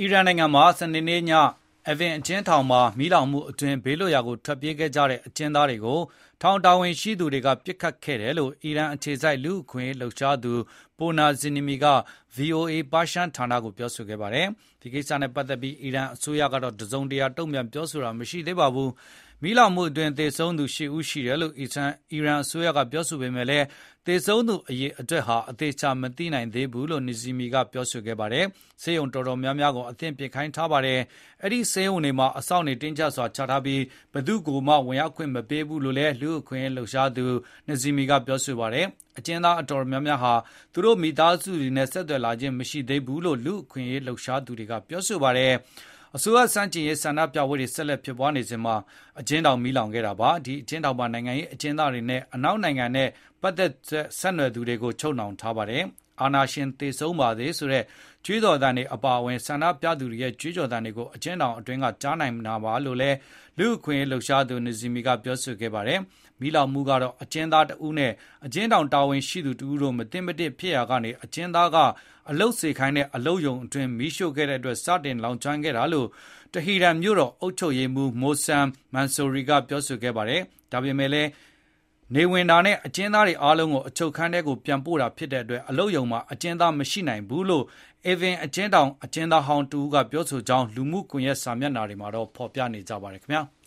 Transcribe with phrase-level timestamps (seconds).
[0.00, 1.22] အီရန်နိုင်ငံမှာ စနေနေ့ည
[1.90, 6.00] Evin အကျဉ်းထောင်မှာ မီးလောင်မှုအတွင်း ဘေးလွတ်ရာကို ထွက်ပြေးခဲ့ကြတဲ့ အကျဉ်းသားတွေကို
[6.42, 10.52] ထောင်တာဝန်ရှိသူတွေက ပစ်ခတ်ခဲ့တယ်လို့ အီရန်အခြေစိုက် လူ့အခွင့်အရေးလှုပ်ရှားသူ
[10.98, 11.86] Porna Zenémi က
[12.36, 14.46] VOA ပါရှန်ဌာနကို ပြောဆိုခဲ့ပါတယ်။
[14.80, 18.90] ဒီကိစ္စနဲ့ပတ်သက်ပြီး အီရန်အစိုးရကတော့ တစုံတရာ တုံ့ပြန်ပြောဆိုတာ မရှိသေးပါဘူး။
[19.42, 21.66] မီးလောင်မှုအတွင်း သေဆုံးသူ ၈ ဦးရှိတယ်လို့ အီ
[22.24, 23.66] ရန်အစိုးရက ပြောဆိုပေမယ့်လည်း
[24.06, 28.44] သေဆုံးသူအရေအတွက်ဟာ အသေအချာ မသိနိုင်သေးဘူးလို့ Nazemi ကပြောဆိုခဲ့ပါတယ်။
[28.82, 31.00] ဆေးရုံတော်တော်များများကို အသင့်ပြင်ခိုင်းထားပါတယ်။
[31.42, 33.82] အဲဒီဆေးရုံတွေမှာ အစောင့်တွေတင်းကြပ်စွာချထားပြီး
[34.12, 37.24] ဘယ်သူ့ကိုမှ ဝင်ရောက်ခွင့်မပေးဘူးလို့လည်း လူ့အခွင့်အရေးလှုပ်ရှားသူ
[37.68, 38.86] Nazemi ကပြောပါတယ်။
[39.18, 40.34] အကျဉ်းသားအတော်များများဟာ
[40.72, 45.54] သူတို့မိသားစုတွေနဲ့ ဆက်သွယ်လာခြင်းမရှိသေးဘူးလို့ လူ့အခွင့်အရေးလှုပ်ရှားသူတွေက ပြောပါတယ်။
[46.16, 48.74] အစိုးရဆန့်ကျင်ရေး ဆန္ဒပြပွဲတွေ ဆက်လက်ဖြစ်ပွားနေစဉ်မှာ
[49.20, 53.08] အကျဉ်းထောင်မီးလောင်ခဲ့တာပါ။ဒီအကျဉ်းထောင်မှာ နိုင်ငံရေးအကျဉ်းသားတွေနဲ့ အနောက်နိုင်ငံတွေနဲ့
[53.42, 53.72] ပတ်သက်
[54.18, 55.84] ဆက်နွယ်သူတွေကို ချုပ်နှောင်ထားပါတယ်။
[56.20, 57.84] အာဏာရှင်သေဆုံးပါစေဆိုတဲ့
[58.24, 63.16] ကြွေးကြော်သံတွေအပါအဝင်ဆန္ဒပြသူတွေရဲ့ကြွေးကြော်သံတွေကိုအကျဉ်းထောင်အတွင်းကကြားနိုင်မှာပါလို့လည်း
[63.58, 65.36] လူ့အခွင့်အရေးလှုပ်ရှားသူ Nazemi ကပြော
[65.74, 66.00] ပါတယ်။
[66.40, 68.12] မီးလောင်မှုကတော့အကျဉ်းသားတဦးနဲ့
[68.46, 71.76] အကျဉ်းထောင်တာဝန်ရှိသူတဦးတို့မသင့်မတင့်ဖြစ်ရာကနေအကျဉ်းသားက
[72.30, 76.08] အလုပ်စေခိုင်းတဲ့အလုပ်ရုံအတွင်းမီးရှို့ခဲ့တဲ့အတွက်စတင်လောင်ကျွမ်းခဲ့တာလို့
[76.52, 79.80] တဟီရန်မြို့တော်အုပ်ချုပ်ရေးမှူး Mohsen Mansouri ကပြော
[80.16, 80.40] ပါတယ်။
[80.72, 81.28] ဒါပေမယ့်လည်း
[82.12, 87.64] နေဝင်တာနဲ့အကျဉ်းသားတွေအားလုံးကိုအချုပ်ခန်းထဲပြန်ပို့တာဖြစ်တဲ့အတွက်အလုပ်ရုံမှာအကျဉ်းသားမရှိနိုင်ဘူးလို့
[88.10, 93.42] Evin အကျဉ်းထောင်အကျဉ်းသားဟောင်းတဦးကပြောဆိုကြောင်းလူမှုကွန်ရက်စာမျက်နှာတွေမှာဖော်ပြနေကြပါတယ်ခင်ဗျာ။